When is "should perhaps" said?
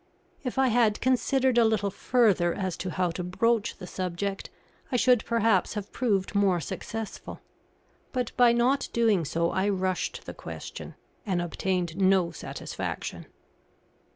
4.95-5.75